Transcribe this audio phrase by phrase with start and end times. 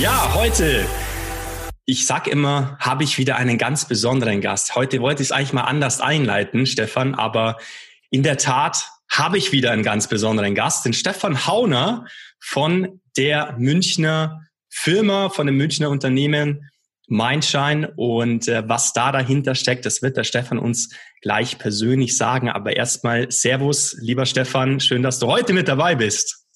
[0.00, 0.86] Ja, heute,
[1.84, 4.76] ich sag immer, habe ich wieder einen ganz besonderen Gast.
[4.76, 7.56] Heute wollte ich es eigentlich mal anders einleiten, Stefan, aber
[8.08, 12.06] in der Tat habe ich wieder einen ganz besonderen Gast, den Stefan Hauner
[12.38, 16.70] von der Münchner Firma, von dem Münchner Unternehmen
[17.08, 20.90] Mindshine und äh, was da dahinter steckt, das wird der Stefan uns
[21.22, 22.50] gleich persönlich sagen.
[22.50, 26.46] Aber erstmal Servus, lieber Stefan, schön, dass du heute mit dabei bist.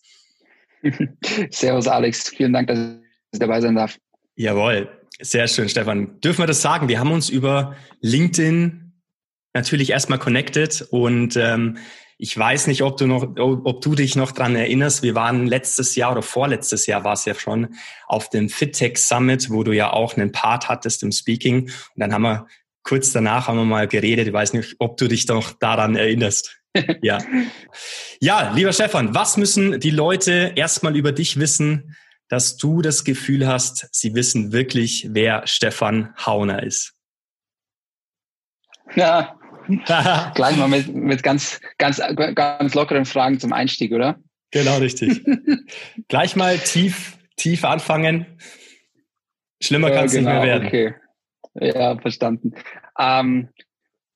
[1.51, 2.29] Servus, Alex.
[2.29, 3.02] Vielen Dank, dass
[3.41, 3.99] dabei sein darf.
[4.37, 4.89] Jawohl,
[5.21, 6.21] sehr schön, Stefan.
[6.21, 6.89] Dürfen wir das sagen?
[6.89, 8.93] Wir haben uns über LinkedIn
[9.55, 11.79] natürlich erstmal connected und ähm,
[12.19, 15.03] ich weiß nicht, ob du noch, ob du dich noch dran erinnerst.
[15.03, 17.75] Wir waren letztes Jahr oder vorletztes Jahr war es ja schon
[18.07, 21.63] auf dem FitTech Summit, wo du ja auch einen Part hattest im Speaking.
[21.63, 22.47] Und dann haben wir
[22.85, 24.29] kurz danach haben wir mal geredet.
[24.29, 26.61] Ich weiß nicht, ob du dich noch daran erinnerst.
[27.03, 27.19] ja.
[28.21, 31.97] Ja, lieber Stefan, was müssen die Leute erstmal über dich wissen,
[32.33, 36.95] dass du das Gefühl hast, sie wissen wirklich, wer Stefan Hauner ist?
[38.95, 39.39] Ja,
[40.35, 42.01] gleich mal mit, mit ganz, ganz,
[42.35, 44.19] ganz lockeren Fragen zum Einstieg, oder?
[44.51, 45.23] Genau, richtig.
[46.09, 48.25] gleich mal tief, tief anfangen.
[49.63, 50.95] Schlimmer ja, kann es genau, nicht mehr genau, werden.
[51.61, 51.79] Okay.
[51.79, 52.55] Ja, verstanden.
[52.99, 53.51] Ähm,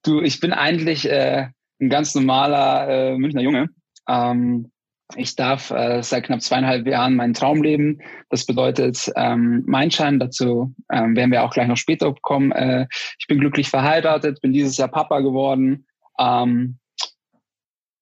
[0.04, 1.48] du, ich bin eigentlich äh,
[1.82, 3.68] ein ganz normaler äh, Münchner Junge.
[4.08, 4.72] Ähm,
[5.14, 8.00] ich darf äh, seit knapp zweieinhalb Jahren meinen Traum leben.
[8.28, 10.18] Das bedeutet ähm, mein Schein.
[10.18, 12.50] Dazu ähm, werden wir auch gleich noch später kommen.
[12.52, 15.86] Äh, ich bin glücklich verheiratet, bin dieses Jahr Papa geworden.
[16.18, 16.78] Ähm,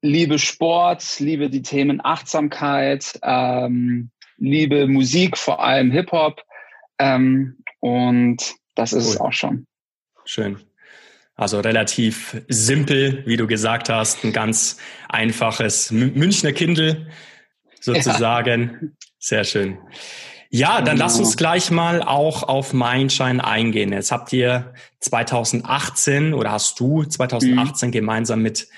[0.00, 6.42] liebe Sport, liebe die Themen Achtsamkeit, ähm, liebe Musik, vor allem Hip Hop.
[6.98, 9.12] Ähm, und das ist cool.
[9.12, 9.66] es auch schon.
[10.24, 10.58] Schön.
[11.36, 14.76] Also relativ simpel, wie du gesagt hast, ein ganz
[15.08, 17.08] einfaches Münchner Kindle
[17.80, 18.78] sozusagen.
[18.80, 18.88] Ja.
[19.18, 19.78] Sehr schön.
[20.50, 23.92] Ja, dann lass uns gleich mal auch auf Mindshine eingehen.
[23.92, 27.92] Jetzt habt ihr 2018 oder hast du 2018 mhm.
[27.92, 28.68] gemeinsam mit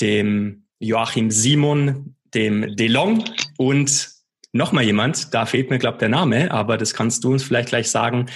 [0.00, 3.24] dem Joachim Simon, dem DeLong
[3.56, 4.10] und
[4.52, 7.90] nochmal jemand, da fehlt mir, glaube der Name, aber das kannst du uns vielleicht gleich
[7.90, 8.26] sagen,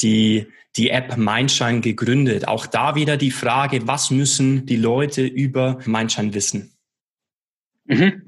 [0.00, 0.46] die
[0.76, 2.48] die App Mindshine gegründet.
[2.48, 6.76] Auch da wieder die Frage, was müssen die Leute über Mindshine wissen?
[7.86, 8.22] Mhm.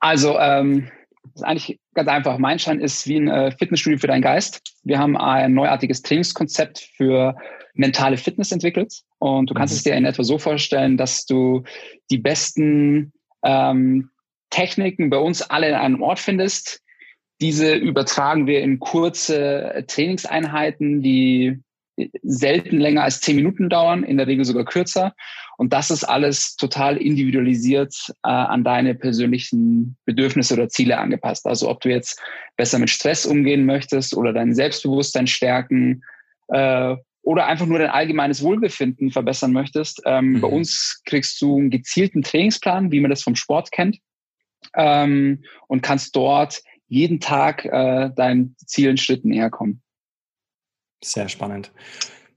[0.00, 0.90] Also ähm,
[1.34, 2.38] ist eigentlich ganz einfach.
[2.38, 4.60] Mindshine ist wie ein äh, Fitnessstudio für deinen Geist.
[4.84, 7.36] Wir haben ein neuartiges Trainingskonzept für
[7.74, 9.02] mentale Fitness entwickelt.
[9.18, 9.76] Und du kannst mhm.
[9.76, 11.64] es dir in etwa so vorstellen, dass du
[12.10, 13.12] die besten
[13.44, 14.10] ähm,
[14.50, 16.80] Techniken bei uns alle in einem Ort findest.
[17.40, 21.60] Diese übertragen wir in kurze Trainingseinheiten, die
[22.22, 25.14] selten länger als zehn Minuten dauern, in der Regel sogar kürzer.
[25.56, 27.94] Und das ist alles total individualisiert
[28.24, 31.46] äh, an deine persönlichen Bedürfnisse oder Ziele angepasst.
[31.46, 32.20] Also ob du jetzt
[32.56, 36.02] besser mit Stress umgehen möchtest oder dein Selbstbewusstsein stärken
[36.48, 40.00] äh, oder einfach nur dein allgemeines Wohlbefinden verbessern möchtest.
[40.06, 40.40] Ähm, mhm.
[40.40, 43.98] Bei uns kriegst du einen gezielten Trainingsplan, wie man das vom Sport kennt,
[44.74, 49.82] ähm, und kannst dort jeden Tag äh, deinen Zielen Schritten näher kommen.
[51.02, 51.70] Sehr spannend.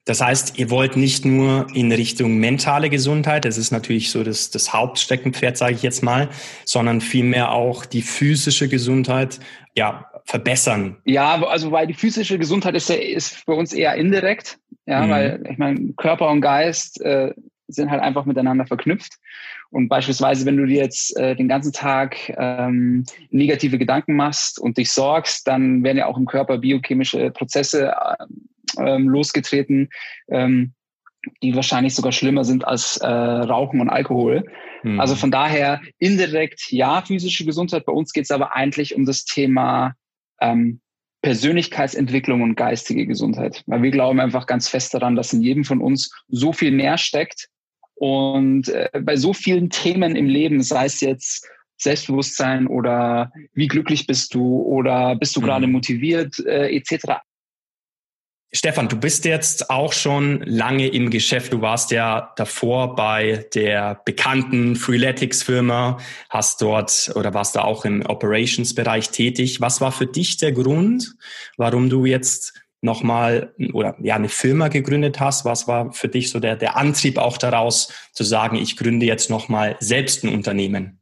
[0.05, 4.49] Das heißt, ihr wollt nicht nur in Richtung mentale Gesundheit, das ist natürlich so das,
[4.49, 6.29] das Hauptsteckenpferd, sage ich jetzt mal,
[6.65, 9.39] sondern vielmehr auch die physische Gesundheit
[9.75, 10.97] ja, verbessern.
[11.05, 15.09] Ja, also weil die physische Gesundheit ist, ja, ist für uns eher indirekt, ja, mhm.
[15.11, 17.33] weil ich meine, Körper und Geist äh,
[17.67, 19.13] sind halt einfach miteinander verknüpft.
[19.69, 24.77] Und beispielsweise, wenn du dir jetzt äh, den ganzen Tag ähm, negative Gedanken machst und
[24.77, 27.93] dich sorgst, dann werden ja auch im Körper biochemische Prozesse
[28.79, 29.89] ähm, losgetreten,
[30.29, 30.73] ähm,
[31.43, 34.45] die wahrscheinlich sogar schlimmer sind als äh, Rauchen und Alkohol.
[34.83, 34.99] Mhm.
[34.99, 37.85] Also von daher indirekt ja physische Gesundheit.
[37.85, 39.93] Bei uns geht es aber eigentlich um das Thema
[40.39, 40.81] ähm,
[41.21, 43.63] Persönlichkeitsentwicklung und geistige Gesundheit.
[43.67, 46.97] Weil wir glauben einfach ganz fest daran, dass in jedem von uns so viel mehr
[46.97, 47.47] steckt,
[48.01, 51.47] und äh, bei so vielen Themen im Leben, sei es jetzt
[51.77, 55.45] Selbstbewusstsein oder wie glücklich bist du oder bist du mhm.
[55.45, 57.21] gerade motiviert äh, etc.
[58.53, 61.53] Stefan, du bist jetzt auch schon lange im Geschäft.
[61.53, 65.99] Du warst ja davor bei der bekannten Freeletics-Firma,
[66.29, 69.61] hast dort oder warst da auch im Operations-Bereich tätig.
[69.61, 71.15] Was war für dich der Grund,
[71.55, 75.45] warum du jetzt nochmal oder ja eine Firma gegründet hast?
[75.45, 79.29] Was war für dich so der, der Antrieb auch daraus zu sagen, ich gründe jetzt
[79.29, 80.99] nochmal selbst ein Unternehmen?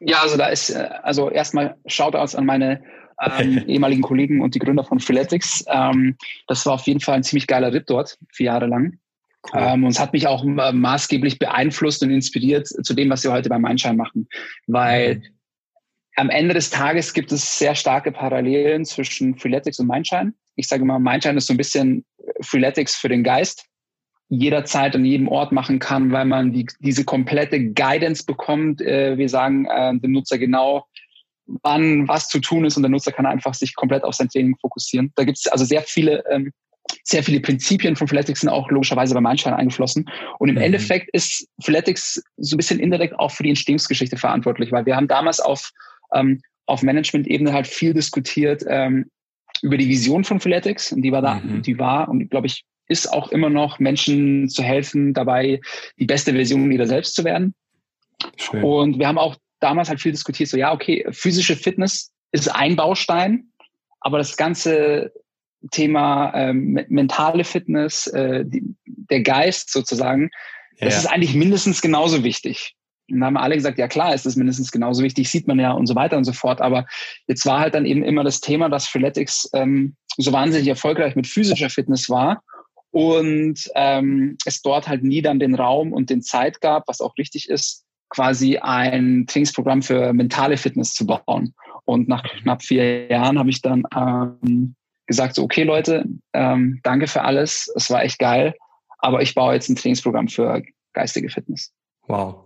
[0.00, 2.82] Ja, also da ist, äh, also erstmal Shoutouts an meine
[3.20, 5.64] ähm, ehemaligen Kollegen und die Gründer von Freeletics.
[5.68, 8.98] Ähm, das war auf jeden Fall ein ziemlich geiler Ritt dort, vier Jahre lang.
[9.52, 9.60] Cool.
[9.62, 13.32] Ähm, und es hat mich auch äh, maßgeblich beeinflusst und inspiriert zu dem, was wir
[13.32, 14.28] heute beim Mindshine machen.
[14.66, 15.22] Weil mhm.
[16.16, 20.34] am Ende des Tages gibt es sehr starke Parallelen zwischen Freeletics und Mindshine.
[20.56, 22.04] Ich sage immer, Mindshine ist so ein bisschen
[22.42, 23.66] Freeletics für den Geist
[24.30, 28.80] jederzeit an jedem Ort machen kann, weil man die, diese komplette Guidance bekommt.
[28.80, 30.86] Äh, wir sagen äh, dem Nutzer genau,
[31.62, 34.56] wann was zu tun ist und der Nutzer kann einfach sich komplett auf sein Training
[34.60, 35.12] fokussieren.
[35.16, 36.52] Da gibt es also sehr viele, ähm,
[37.04, 40.08] sehr viele Prinzipien von Freeletics sind auch logischerweise beim Einstein eingeflossen.
[40.38, 40.62] Und im mhm.
[40.62, 45.08] Endeffekt ist Freeletics so ein bisschen indirekt auch für die Entstehungsgeschichte verantwortlich, weil wir haben
[45.08, 45.70] damals auf,
[46.14, 49.10] ähm, auf Management-Ebene halt viel diskutiert ähm,
[49.62, 51.62] über die Vision von Freeletics und die war da, mhm.
[51.62, 55.60] die war und glaube ich ist auch immer noch Menschen zu helfen, dabei
[55.98, 57.54] die beste Version ihrer selbst zu werden.
[58.36, 58.64] Schön.
[58.64, 62.76] Und wir haben auch damals halt viel diskutiert, so ja, okay, physische Fitness ist ein
[62.76, 63.50] Baustein,
[64.00, 65.12] aber das ganze
[65.70, 70.30] Thema ähm, mentale Fitness, äh, die, der Geist sozusagen,
[70.78, 70.86] ja.
[70.86, 72.74] das ist eigentlich mindestens genauso wichtig.
[73.10, 75.72] Und da haben alle gesagt, ja klar, ist das mindestens genauso wichtig, sieht man ja
[75.72, 76.60] und so weiter und so fort.
[76.60, 76.86] Aber
[77.26, 81.26] jetzt war halt dann eben immer das Thema, dass Freeletics ähm, so wahnsinnig erfolgreich mit
[81.26, 82.42] physischer Fitness war
[82.90, 87.16] und ähm, es dort halt nie dann den Raum und den Zeit gab, was auch
[87.18, 91.54] richtig ist, quasi ein Trainingsprogramm für mentale Fitness zu bauen.
[91.84, 94.74] Und nach knapp vier Jahren habe ich dann ähm,
[95.06, 98.54] gesagt, so, okay Leute, ähm, danke für alles, es war echt geil,
[98.98, 100.62] aber ich baue jetzt ein Trainingsprogramm für
[100.92, 101.72] geistige Fitness.
[102.06, 102.44] Wow.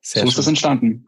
[0.00, 1.06] Sehr so ist das entstanden.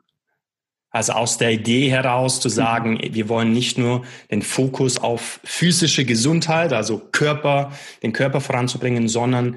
[0.90, 3.14] Also aus der Idee heraus zu sagen, mhm.
[3.14, 7.72] wir wollen nicht nur den Fokus auf physische Gesundheit, also Körper,
[8.02, 9.56] den Körper voranzubringen, sondern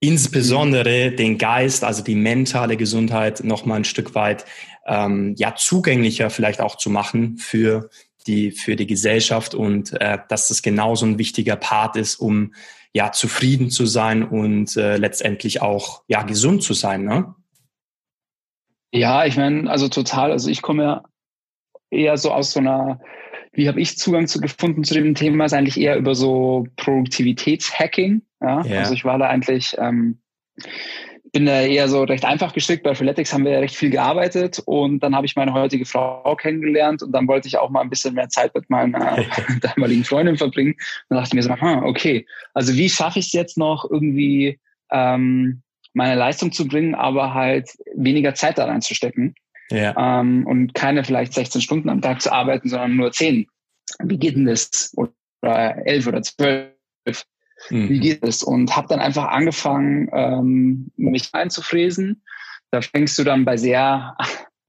[0.00, 4.44] insbesondere den Geist, also die mentale Gesundheit noch mal ein Stück weit
[4.86, 7.90] ähm, ja zugänglicher vielleicht auch zu machen für
[8.26, 12.54] die für die Gesellschaft und äh, dass das genauso ein wichtiger Part ist, um
[12.92, 17.34] ja zufrieden zu sein und äh, letztendlich auch ja gesund zu sein, ne?
[18.92, 20.32] Ja, ich meine, also total.
[20.32, 21.02] Also ich komme ja
[21.90, 23.00] eher so aus so einer
[23.56, 25.46] wie habe ich Zugang zu gefunden zu dem Thema?
[25.46, 28.22] Ist eigentlich eher über so Produktivitätshacking.
[28.40, 28.62] Ja?
[28.62, 28.78] ja.
[28.80, 30.18] Also ich war da eigentlich, ähm,
[31.32, 32.82] bin da eher so recht einfach gestrickt.
[32.82, 36.36] Bei Freeletics haben wir ja recht viel gearbeitet und dann habe ich meine heutige Frau
[36.36, 39.24] kennengelernt und dann wollte ich auch mal ein bisschen mehr Zeit mit meiner
[39.60, 40.74] damaligen Freundin verbringen.
[41.08, 44.60] dann dachte ich mir so, hm, okay, also wie schaffe ich es jetzt noch irgendwie
[44.92, 45.62] ähm,
[45.94, 49.34] meine Leistung zu bringen, aber halt weniger Zeit da reinzustecken?
[49.70, 50.20] Ja.
[50.20, 53.46] ähm, und keine vielleicht 16 Stunden am Tag zu arbeiten, sondern nur 10.
[54.04, 54.94] Wie geht denn das?
[54.96, 56.72] Oder 11 oder 12.
[57.70, 57.88] Mhm.
[57.88, 58.42] Wie geht es?
[58.42, 62.22] Und habe dann einfach angefangen, ähm, mich einzufräsen.
[62.70, 64.16] Da fängst du dann bei sehr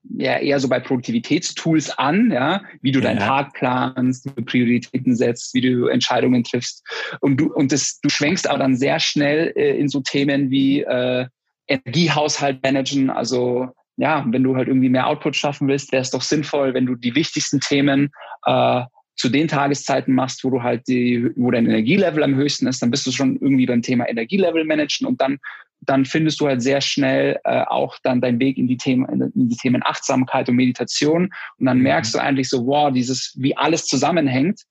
[0.09, 3.05] ja eher so bei Produktivitätstools an, ja, wie du ja.
[3.05, 6.83] deinen Tag planst, wie du Prioritäten setzt, wie du Entscheidungen triffst
[7.19, 10.81] und du und das du schwenkst aber dann sehr schnell äh, in so Themen wie
[10.81, 11.27] äh,
[11.67, 16.21] Energiehaushalt managen, also ja, wenn du halt irgendwie mehr Output schaffen willst, wäre es doch
[16.21, 18.11] sinnvoll, wenn du die wichtigsten Themen
[18.45, 18.83] äh,
[19.15, 22.91] zu den Tageszeiten machst, wo du halt die, wo dein Energielevel am höchsten ist, dann
[22.91, 25.39] bist du schon irgendwie beim Thema Energielevel managen und dann
[25.81, 29.49] dann findest du halt sehr schnell äh, auch dann deinen Weg in die Themen in
[29.49, 31.29] die Themen Achtsamkeit und Meditation.
[31.59, 31.83] Und dann mhm.
[31.83, 34.61] merkst du eigentlich so wow dieses wie alles zusammenhängt.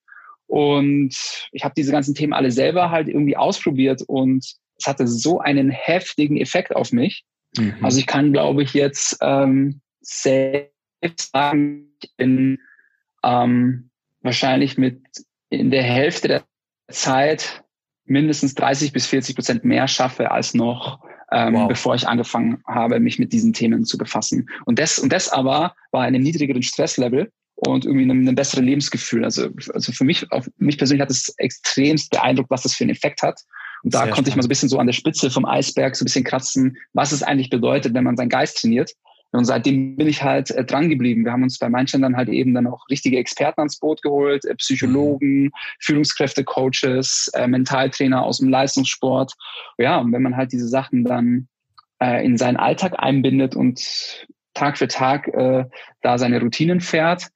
[0.49, 1.17] Und
[1.53, 4.45] ich habe diese ganzen Themen alle selber halt irgendwie ausprobiert und
[4.79, 7.25] es hatte so einen heftigen Effekt auf mich
[7.59, 7.75] Mhm.
[7.83, 12.59] Also ich kann, glaube ich, jetzt ähm, selbst sagen, ich bin
[13.25, 13.91] ähm,
[14.23, 15.03] wahrscheinlich mit
[15.51, 16.45] in der Hälfte der
[16.91, 17.65] Zeit
[18.05, 21.01] mindestens 30 bis 40 Prozent mehr schaffe als noch,
[21.33, 21.69] ähm, wow.
[21.69, 24.49] bevor ich angefangen habe, mich mit diesen Themen zu befassen.
[24.65, 29.25] Und das, und das aber war einem niedrigeren Stresslevel und irgendwie einem, einem besseren Lebensgefühl.
[29.25, 32.91] Also, also für mich, auf mich persönlich hat es extremst beeindruckt, was das für einen
[32.91, 33.41] Effekt hat.
[33.87, 34.29] Und da Sehr konnte spannend.
[34.29, 36.77] ich mal so ein bisschen so an der Spitze vom Eisberg so ein bisschen kratzen,
[36.93, 38.91] was es eigentlich bedeutet, wenn man seinen Geist trainiert.
[39.31, 41.25] Und seitdem bin ich halt äh, dran geblieben.
[41.25, 44.45] Wir haben uns bei manchen dann halt eben dann auch richtige Experten ans Boot geholt,
[44.45, 45.53] äh, Psychologen, mhm.
[45.79, 49.35] Führungskräfte, Coaches, äh, Mentaltrainer aus dem Leistungssport.
[49.79, 51.47] Ja, und wenn man halt diese Sachen dann
[52.03, 55.65] äh, in seinen Alltag einbindet und Tag für Tag äh,
[56.03, 57.29] da seine Routinen fährt,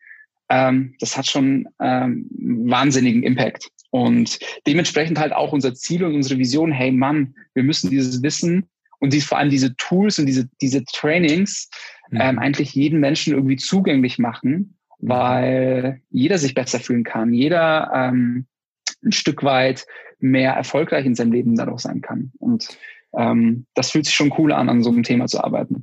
[0.48, 2.28] ähm, das hat schon ähm,
[2.68, 3.70] wahnsinnigen Impact.
[3.90, 8.68] Und dementsprechend halt auch unser Ziel und unsere Vision, hey Mann, wir müssen dieses Wissen
[9.00, 11.68] und dies, vor allem diese Tools und diese, diese Trainings
[12.10, 12.20] mhm.
[12.20, 15.08] ähm, eigentlich jeden Menschen irgendwie zugänglich machen, mhm.
[15.08, 18.46] weil jeder sich besser fühlen kann, jeder ähm,
[19.04, 19.86] ein Stück weit
[20.18, 22.30] mehr erfolgreich in seinem Leben dadurch sein kann.
[22.38, 22.68] Und
[23.16, 25.82] ähm, das fühlt sich schon cool an, an so einem Thema zu arbeiten.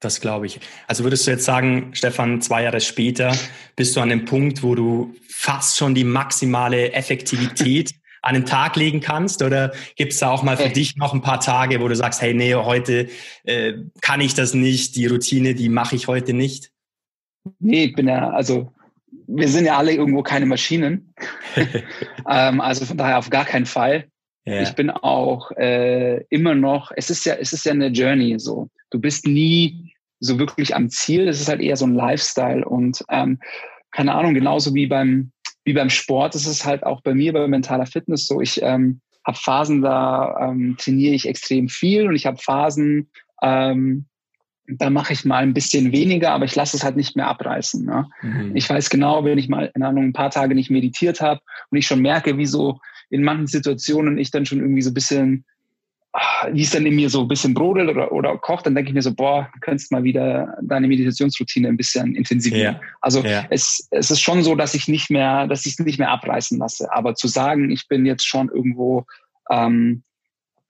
[0.00, 0.60] Das glaube ich.
[0.86, 3.34] Also würdest du jetzt sagen, Stefan, zwei Jahre später
[3.76, 8.76] bist du an dem Punkt, wo du fast schon die maximale Effektivität an den Tag
[8.76, 9.42] legen kannst?
[9.42, 12.20] Oder gibt es da auch mal für dich noch ein paar Tage, wo du sagst,
[12.20, 13.08] hey, nee, heute
[13.44, 16.72] äh, kann ich das nicht, die Routine, die mache ich heute nicht?
[17.58, 18.72] Nee, ich bin ja, also
[19.28, 21.14] wir sind ja alle irgendwo keine Maschinen.
[22.28, 24.08] ähm, also von daher auf gar keinen Fall.
[24.46, 24.62] Ja.
[24.62, 28.70] Ich bin auch äh, immer noch, es ist ja, es ist ja eine Journey so.
[28.90, 31.28] Du bist nie so wirklich am Ziel.
[31.28, 33.40] Es ist halt eher so ein Lifestyle und ähm,
[33.90, 35.32] keine Ahnung, genauso wie beim,
[35.64, 38.40] wie beim Sport ist es halt auch bei mir bei mentaler Fitness so.
[38.40, 43.10] Ich ähm, habe Phasen, da ähm, trainiere ich extrem viel und ich habe Phasen,
[43.42, 44.06] ähm,
[44.68, 47.84] da mache ich mal ein bisschen weniger, aber ich lasse es halt nicht mehr abreißen.
[47.84, 48.08] Ne?
[48.22, 48.52] Mhm.
[48.54, 51.78] Ich weiß genau, wenn ich mal, keine Ahnung, ein paar Tage nicht meditiert habe und
[51.78, 52.78] ich schon merke, wie so
[53.10, 55.44] in manchen Situationen ich dann schon irgendwie so ein bisschen,
[56.12, 58.90] ah, wie es dann in mir so ein bisschen brodelt oder, oder kocht, dann denke
[58.90, 62.74] ich mir so, boah, du könntest mal wieder deine Meditationsroutine ein bisschen intensivieren.
[62.74, 62.80] Ja.
[63.00, 63.46] Also ja.
[63.50, 66.58] Es, es ist schon so, dass ich nicht mehr, dass ich es nicht mehr abreißen
[66.58, 66.92] lasse.
[66.92, 69.06] Aber zu sagen, ich bin jetzt schon irgendwo
[69.50, 70.02] ähm,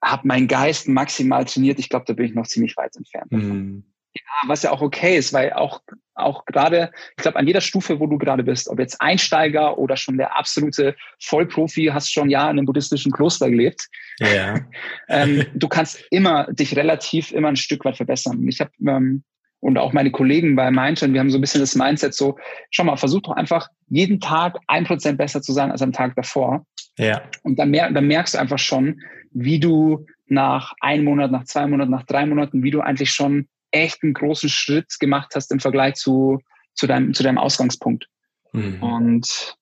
[0.02, 1.78] habe meinen Geist maximal trainiert.
[1.78, 3.32] Ich glaube, da bin ich noch ziemlich weit entfernt.
[3.32, 3.84] Mhm.
[4.16, 5.82] Ja, was ja auch okay ist, weil auch,
[6.14, 9.96] auch gerade, ich glaube, an jeder Stufe, wo du gerade bist, ob jetzt Einsteiger oder
[9.96, 13.88] schon der absolute Vollprofi, hast schon ja in einem buddhistischen Kloster gelebt.
[14.18, 14.60] Ja.
[15.08, 18.46] ähm, du kannst immer dich relativ immer ein Stück weit verbessern.
[18.48, 19.22] Ich habe ähm,
[19.60, 22.38] und auch meine Kollegen bei Mindshine, wir haben so ein bisschen das Mindset so,
[22.70, 26.14] schau mal, versuch doch einfach jeden Tag ein Prozent besser zu sein als am Tag
[26.14, 26.66] davor.
[26.98, 27.22] Ja.
[27.42, 29.00] Und dann, mer dann merkst du einfach schon,
[29.32, 33.48] wie du nach einem Monat, nach zwei Monaten, nach drei Monaten, wie du eigentlich schon
[33.76, 36.40] echt einen großen Schritt gemacht hast im Vergleich zu,
[36.74, 38.08] zu, deinem, zu deinem Ausgangspunkt.
[38.52, 38.82] Mhm.
[38.82, 39.56] Und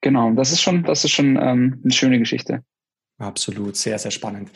[0.00, 2.64] genau, das ist schon, das ist schon ähm, eine schöne Geschichte.
[3.18, 4.50] Absolut, sehr, sehr spannend.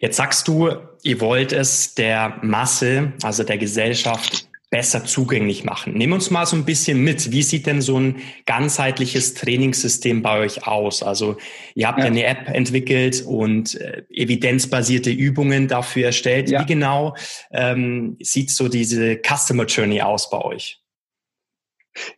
[0.00, 0.70] Jetzt sagst du,
[1.02, 5.92] ihr wollt es der Masse, also der Gesellschaft, besser zugänglich machen.
[5.92, 7.30] Nimm uns mal so ein bisschen mit.
[7.30, 11.02] Wie sieht denn so ein ganzheitliches Trainingssystem bei euch aus?
[11.02, 11.36] Also
[11.74, 16.48] ihr habt ja, eine App entwickelt und äh, evidenzbasierte Übungen dafür erstellt.
[16.48, 16.62] Ja.
[16.62, 17.14] Wie genau
[17.50, 20.80] ähm, sieht so diese Customer Journey aus bei euch?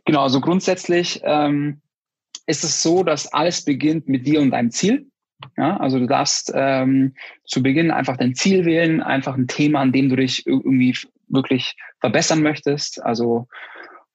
[0.04, 1.80] Genau, also grundsätzlich ähm,
[2.46, 5.08] ist es so, dass alles beginnt mit dir und deinem Ziel.
[5.56, 9.90] Ja, also du darfst ähm, zu Beginn einfach dein Ziel wählen, einfach ein Thema, an
[9.90, 10.96] dem du dich irgendwie
[11.34, 13.02] wirklich verbessern möchtest.
[13.02, 13.46] Also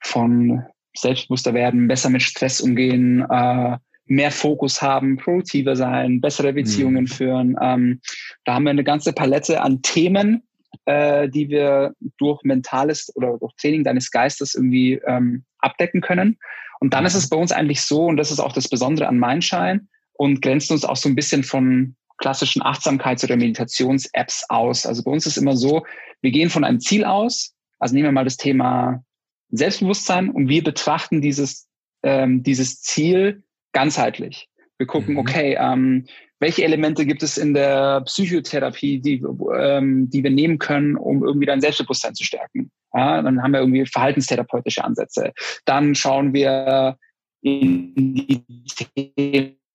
[0.01, 0.63] von
[0.95, 7.07] selbstbewusster werden, besser mit Stress umgehen, äh, mehr Fokus haben, produktiver sein, bessere Beziehungen mhm.
[7.07, 7.55] führen.
[7.61, 8.01] Ähm,
[8.43, 10.43] da haben wir eine ganze Palette an Themen,
[10.85, 16.37] äh, die wir durch mentales oder durch Training deines Geistes irgendwie ähm, abdecken können.
[16.79, 19.19] Und dann ist es bei uns eigentlich so, und das ist auch das Besondere an
[19.19, 24.85] Mindshine, und grenzt uns auch so ein bisschen von klassischen Achtsamkeits- oder Meditations-Apps aus.
[24.85, 25.85] Also bei uns ist immer so,
[26.21, 29.03] wir gehen von einem Ziel aus, also nehmen wir mal das Thema
[29.51, 31.67] Selbstbewusstsein und wir betrachten dieses,
[32.03, 34.47] ähm, dieses Ziel ganzheitlich.
[34.77, 35.19] Wir gucken, mhm.
[35.19, 36.05] okay, ähm,
[36.39, 39.23] welche Elemente gibt es in der Psychotherapie, die,
[39.57, 42.71] ähm, die wir nehmen können, um irgendwie dein Selbstbewusstsein zu stärken.
[42.93, 45.33] Ja, dann haben wir irgendwie verhaltenstherapeutische Ansätze.
[45.65, 46.97] Dann schauen wir
[47.41, 48.43] in die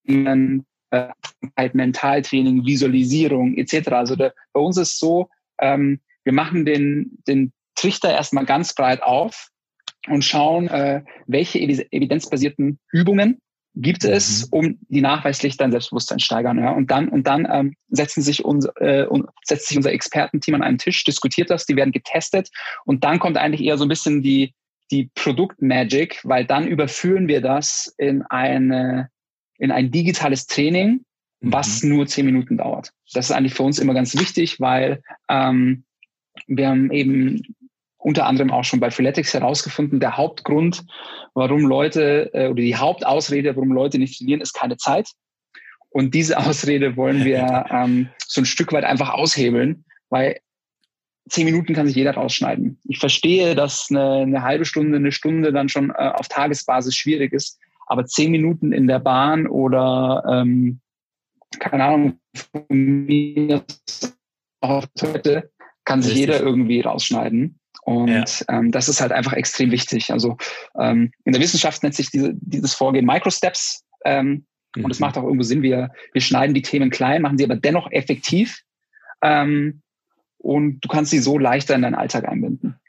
[0.03, 1.09] Themen äh,
[1.73, 3.89] Mentaltraining, Visualisierung etc.
[3.89, 9.03] Also der, bei uns ist so, ähm, wir machen den, den Trichter erstmal ganz breit
[9.03, 9.49] auf
[10.07, 13.39] und schauen, äh, welche evidenzbasierten Übungen
[13.75, 14.11] gibt mhm.
[14.11, 16.57] es, um die nachweislich dein Selbstbewusstsein steigern.
[16.59, 16.71] Ja?
[16.71, 19.07] Und dann, und dann ähm, setzen sich unser, äh,
[19.43, 22.49] setzt sich unser Expertenteam an einen Tisch, diskutiert das, die werden getestet
[22.85, 24.53] und dann kommt eigentlich eher so ein bisschen die,
[24.91, 29.09] die Produktmagic, weil dann überführen wir das in eine
[29.57, 31.05] in ein digitales Training,
[31.51, 31.89] was mhm.
[31.89, 32.91] nur zehn Minuten dauert.
[33.13, 35.83] Das ist eigentlich für uns immer ganz wichtig, weil ähm,
[36.47, 37.41] wir haben eben
[37.97, 40.85] unter anderem auch schon bei Freeletics herausgefunden, der Hauptgrund,
[41.33, 45.09] warum Leute äh, oder die Hauptausrede, warum Leute nicht trainieren, ist keine Zeit.
[45.89, 50.39] Und diese Ausrede wollen wir ähm, so ein Stück weit einfach aushebeln, weil
[51.29, 52.79] zehn Minuten kann sich jeder rausschneiden.
[52.83, 57.33] Ich verstehe, dass eine, eine halbe Stunde, eine Stunde dann schon äh, auf Tagesbasis schwierig
[57.33, 57.59] ist.
[57.87, 60.79] Aber zehn Minuten in der Bahn oder ähm,
[61.59, 63.63] keine Ahnung, von mir
[64.61, 65.51] auf Toilette
[65.83, 66.27] kann sich Richtig.
[66.27, 67.59] jeder irgendwie rausschneiden.
[67.83, 68.25] Und ja.
[68.49, 70.11] ähm, das ist halt einfach extrem wichtig.
[70.11, 70.37] Also
[70.79, 73.83] ähm, in der Wissenschaft nennt sich diese, dieses Vorgehen Microsteps.
[74.03, 74.45] Ähm,
[74.75, 74.85] mhm.
[74.85, 77.55] Und es macht auch irgendwo Sinn, wir, wir schneiden die Themen klein, machen sie aber
[77.55, 78.63] dennoch effektiv.
[79.21, 79.81] Ähm,
[80.39, 82.79] und du kannst sie so leichter in deinen Alltag einbinden.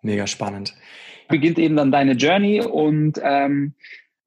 [0.00, 0.74] Mega spannend.
[1.28, 3.74] Beginnt eben dann deine Journey und ähm,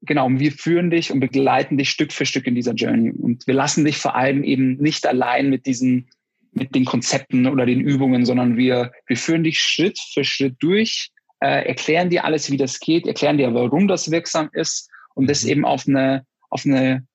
[0.02, 3.10] genau, wir führen dich und begleiten dich Stück für Stück in dieser Journey.
[3.10, 6.08] Und wir lassen dich vor allem eben nicht allein mit diesen,
[6.52, 11.10] mit den Konzepten oder den Übungen, sondern wir, wir führen dich Schritt für Schritt durch,
[11.40, 15.44] äh, erklären dir alles, wie das geht, erklären dir, warum das wirksam ist und das
[15.44, 15.50] mhm.
[15.50, 17.06] eben auf eine, auf eine,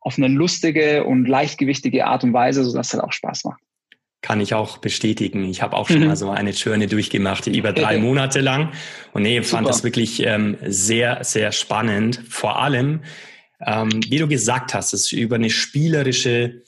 [0.00, 3.60] auf eine lustige und leichtgewichtige Art und Weise, sodass es halt auch Spaß macht.
[4.22, 5.44] Kann ich auch bestätigen.
[5.44, 6.08] Ich habe auch schon mhm.
[6.08, 8.72] mal so eine Journey durchgemacht, über drei Monate lang.
[9.12, 12.20] Und nee, fand das wirklich ähm, sehr, sehr spannend.
[12.28, 13.00] Vor allem,
[13.64, 16.62] ähm, wie du gesagt hast, es ist über eine spielerische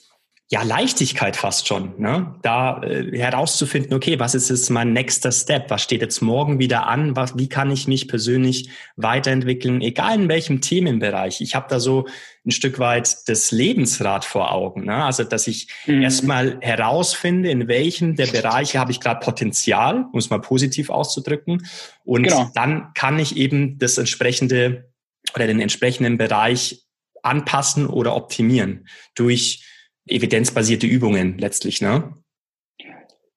[0.53, 2.35] ja, Leichtigkeit fast schon, ne?
[2.43, 5.71] da äh, herauszufinden, okay, was ist jetzt mein nächster Step?
[5.71, 7.15] Was steht jetzt morgen wieder an?
[7.15, 11.41] Was, wie kann ich mich persönlich weiterentwickeln, egal in welchem Themenbereich?
[11.41, 12.05] Ich habe da so
[12.45, 14.85] ein Stück weit das Lebensrad vor Augen.
[14.85, 15.03] Ne?
[15.03, 16.03] Also, dass ich mhm.
[16.03, 21.65] erstmal herausfinde, in welchem der Bereiche habe ich gerade Potenzial, um es mal positiv auszudrücken.
[22.05, 22.51] Und genau.
[22.53, 24.91] dann kann ich eben das entsprechende
[25.33, 26.83] oder den entsprechenden Bereich
[27.23, 29.63] anpassen oder optimieren durch
[30.07, 32.13] evidenzbasierte Übungen letztlich, ne?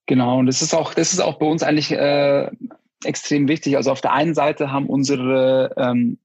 [0.07, 2.51] Genau, und das ist auch, das ist auch bei uns eigentlich äh,
[3.05, 3.77] extrem wichtig.
[3.77, 6.19] Also auf der einen Seite haben unsere ähm,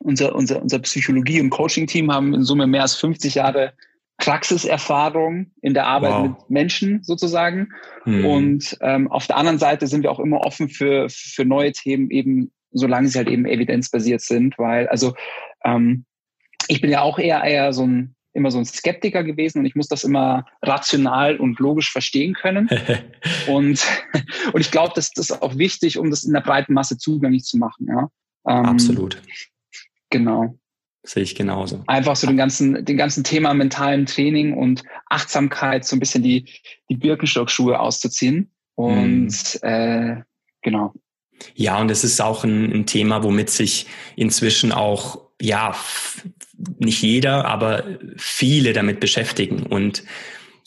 [0.00, 3.72] unser, unser, unser Psychologie- und Coaching-Team haben in Summe mehr als 50 Jahre
[4.18, 6.22] Praxiserfahrung in der Arbeit wow.
[6.22, 7.68] mit Menschen sozusagen.
[8.04, 8.24] Hm.
[8.24, 12.10] Und ähm, auf der anderen Seite sind wir auch immer offen für, für neue Themen,
[12.10, 15.14] eben solange sie halt eben evidenzbasiert sind, weil also
[15.64, 16.04] ähm,
[16.68, 19.74] ich bin ja auch eher eher so ein immer so ein Skeptiker gewesen und ich
[19.74, 22.68] muss das immer rational und logisch verstehen können.
[23.48, 23.84] und,
[24.52, 27.56] und ich glaube, das ist auch wichtig, um das in der breiten Masse zugänglich zu
[27.58, 27.88] machen.
[27.88, 28.10] Ja?
[28.46, 29.20] Ähm, Absolut.
[30.10, 30.58] Genau.
[31.02, 31.82] Sehe ich genauso.
[31.86, 36.50] Einfach so den ganzen, den ganzen Thema mentalen Training und Achtsamkeit so ein bisschen die,
[36.90, 38.50] die Birkenstockschuhe auszuziehen.
[38.74, 39.28] Und
[39.62, 39.66] mm.
[39.66, 40.22] äh,
[40.62, 40.92] genau.
[41.54, 45.76] Ja, und es ist auch ein, ein Thema, womit sich inzwischen auch ja
[46.78, 47.84] nicht jeder, aber
[48.16, 49.64] viele damit beschäftigen.
[49.64, 50.04] Und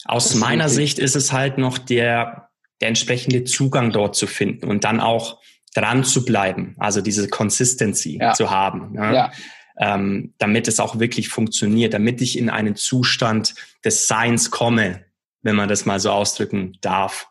[0.04, 0.76] aus meiner richtig.
[0.76, 2.50] Sicht ist es halt noch der,
[2.80, 5.40] der entsprechende Zugang dort zu finden und dann auch
[5.74, 8.32] dran zu bleiben, also diese Consistency ja.
[8.32, 9.12] zu haben, ja?
[9.12, 9.32] ja.
[9.78, 15.06] Ähm, damit es auch wirklich funktioniert, damit ich in einen Zustand des Seins komme,
[15.42, 17.28] wenn man das mal so ausdrücken darf.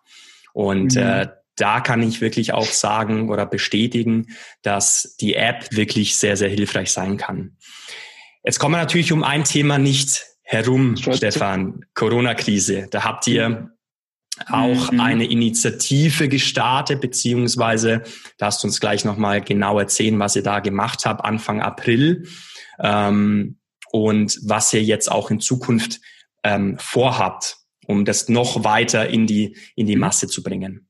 [0.54, 1.02] Und mhm.
[1.02, 4.28] äh, da kann ich wirklich auch sagen oder bestätigen,
[4.64, 7.58] dass die App wirklich sehr, sehr hilfreich sein kann.
[8.44, 11.86] Jetzt kommen wir natürlich um ein Thema nicht herum, Stefan.
[11.94, 12.88] Corona-Krise.
[12.90, 13.72] Da habt ihr
[14.48, 15.00] auch mhm.
[15.00, 18.04] eine Initiative gestartet, beziehungsweise
[18.40, 22.28] lasst uns gleich nochmal genau erzählen, was ihr da gemacht habt, Anfang April
[22.80, 23.60] ähm,
[23.92, 26.00] und was ihr jetzt auch in Zukunft
[26.44, 30.88] ähm, vorhabt, um das noch weiter in die, in die Masse zu bringen.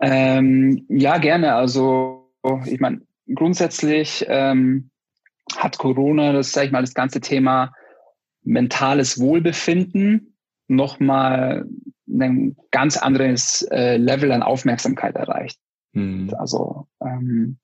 [0.00, 1.54] Ähm, ja, gerne.
[1.54, 2.32] Also
[2.66, 3.02] ich meine,
[3.34, 4.90] grundsätzlich ähm,
[5.56, 7.72] hat Corona, das sage ich mal, das ganze Thema
[8.42, 10.36] mentales Wohlbefinden
[10.68, 11.66] nochmal
[12.08, 15.58] ein ganz anderes äh, Level an Aufmerksamkeit erreicht.
[15.92, 16.32] Mhm.
[16.38, 17.58] Also ähm,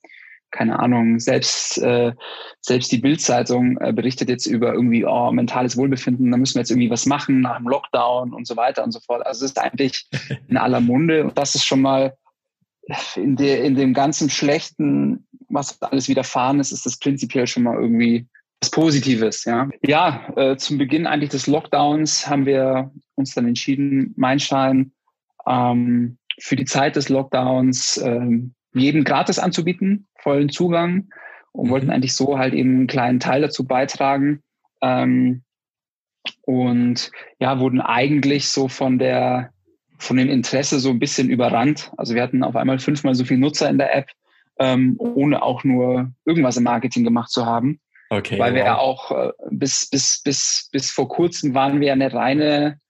[0.51, 2.13] keine Ahnung, selbst äh,
[2.61, 6.71] selbst die Bildzeitung äh, berichtet jetzt über irgendwie oh, mentales Wohlbefinden, da müssen wir jetzt
[6.71, 9.27] irgendwie was machen nach dem Lockdown und so weiter und so fort.
[9.27, 10.09] Also es ist eigentlich
[10.49, 12.17] in aller Munde und das ist schon mal
[13.17, 17.77] in, der, in dem ganzen Schlechten, was alles widerfahren ist, ist das prinzipiell schon mal
[17.77, 18.27] irgendwie
[18.61, 19.45] was Positives.
[19.45, 24.93] Ja, ja äh, zum Beginn eigentlich des Lockdowns haben wir uns dann entschieden, Meinschein
[25.47, 31.09] ähm, für die Zeit des Lockdowns ähm, jeden gratis anzubieten, vollen Zugang
[31.53, 31.71] und mhm.
[31.71, 34.43] wollten eigentlich so halt eben einen kleinen Teil dazu beitragen.
[34.83, 35.43] Ähm,
[36.43, 39.53] und ja, wurden eigentlich so von der
[39.99, 41.93] von dem Interesse so ein bisschen überrannt.
[41.97, 44.11] Also wir hatten auf einmal fünfmal so viele Nutzer in der App,
[44.59, 47.81] ähm, ohne auch nur irgendwas im Marketing gemacht zu haben.
[48.11, 48.39] Okay.
[48.39, 48.57] Weil wow.
[48.57, 52.81] wir ja auch äh, bis, bis, bis, bis vor kurzem waren wir eine reine,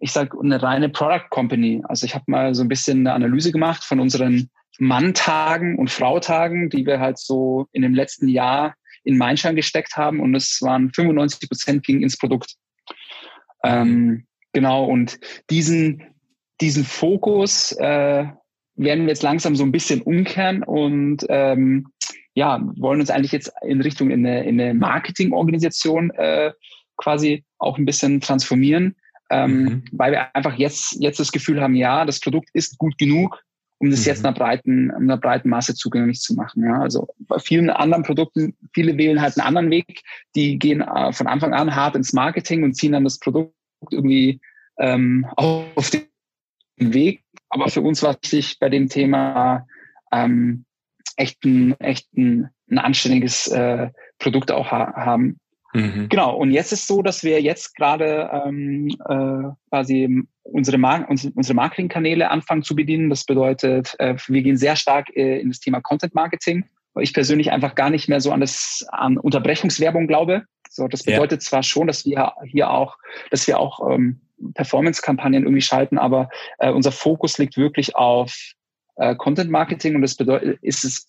[0.00, 1.82] ich sag, eine reine Product Company.
[1.88, 6.70] Also ich habe mal so ein bisschen eine Analyse gemacht von unseren Manntagen und Frautagen,
[6.70, 10.20] die wir halt so in dem letzten Jahr in Mindshine gesteckt haben.
[10.20, 12.56] Und es waren 95 Prozent ging ins Produkt.
[13.64, 14.84] Ähm, genau.
[14.84, 15.18] Und
[15.50, 16.11] diesen,
[16.60, 18.26] diesen Fokus äh,
[18.74, 21.88] werden wir jetzt langsam so ein bisschen umkehren und ähm,
[22.34, 26.52] ja, wollen uns eigentlich jetzt in Richtung in eine, in eine Marketingorganisation äh,
[26.96, 28.96] quasi auch ein bisschen transformieren.
[29.32, 29.84] ähm, mhm.
[29.92, 33.42] weil wir einfach jetzt, jetzt das Gefühl haben, ja, das Produkt ist gut genug,
[33.78, 34.06] um das mhm.
[34.06, 36.62] jetzt einer breiten, einer breiten Masse zugänglich zu machen.
[36.64, 40.02] Ja, also bei vielen anderen Produkten, viele wählen halt einen anderen Weg.
[40.36, 43.54] Die gehen äh, von Anfang an hart ins Marketing und ziehen dann das Produkt
[43.90, 44.40] irgendwie
[44.78, 46.02] ähm, auf den
[46.92, 47.22] Weg.
[47.48, 49.66] Aber für uns war wichtig bei dem Thema
[50.10, 50.64] ähm,
[51.16, 55.38] echt ein, echt ein, ein anständiges äh, Produkt auch ha haben.
[55.74, 56.08] Mhm.
[56.08, 61.54] Genau, und jetzt ist so, dass wir jetzt gerade ähm, äh, quasi unsere, Mar unsere
[61.54, 63.08] Marketingkanäle anfangen zu bedienen.
[63.08, 67.14] Das bedeutet, äh, wir gehen sehr stark äh, in das Thema Content Marketing, weil ich
[67.14, 70.44] persönlich einfach gar nicht mehr so an das an Unterbrechungswerbung glaube.
[70.68, 71.48] So, das bedeutet ja.
[71.48, 72.96] zwar schon, dass wir hier auch,
[73.30, 74.20] dass wir auch ähm,
[74.54, 76.28] Performance-Kampagnen irgendwie schalten, aber
[76.58, 78.34] äh, unser Fokus liegt wirklich auf
[78.96, 81.08] äh, Content Marketing und das bedeutet, ist es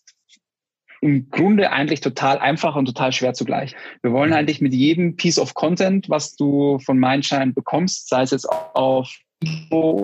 [1.01, 3.75] im Grunde eigentlich total einfach und total schwer zugleich.
[4.01, 4.37] Wir wollen mhm.
[4.37, 9.13] eigentlich mit jedem Piece of Content, was du von Mindshine bekommst, sei es jetzt auf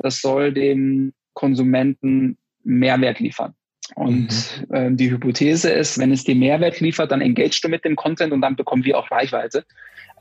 [0.02, 3.54] das soll dem Konsumenten Mehrwert liefern.
[3.96, 4.30] Und
[4.70, 4.76] mhm.
[4.76, 8.34] äh, die Hypothese ist, wenn es dir Mehrwert liefert, dann engagest du mit dem Content
[8.34, 9.66] und dann bekommen wir auch Reichweite.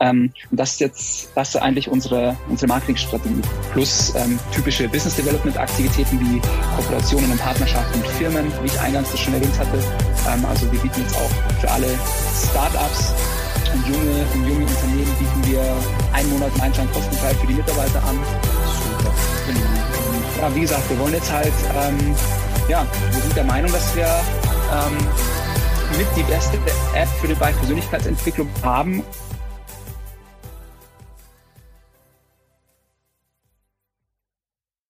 [0.01, 3.41] Ähm, und das ist jetzt, das ist eigentlich unsere, unsere Marketingstrategie.
[3.73, 6.39] Plus ähm, typische Business Development Aktivitäten wie
[6.75, 9.77] Kooperationen und Partnerschaften mit Firmen, wie ich eingangs das schon erwähnt hatte.
[10.31, 11.87] Ähm, also wir bieten jetzt auch für alle
[12.49, 13.13] Startups
[13.73, 15.61] und junge, und junge Unternehmen bieten wir
[16.13, 18.17] einen Monat Mindshine kostenfrei für die Mitarbeiter an.
[18.65, 19.13] Super.
[19.47, 20.41] Genau.
[20.41, 22.15] Ja, wie gesagt, wir wollen jetzt halt, ähm,
[22.69, 24.97] ja, wir sind der Meinung, dass wir ähm,
[25.97, 26.57] mit die beste
[26.93, 29.03] App für den Bereich Persönlichkeitsentwicklung haben